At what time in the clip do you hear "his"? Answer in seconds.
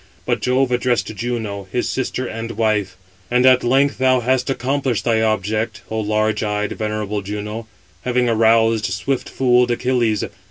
1.71-1.87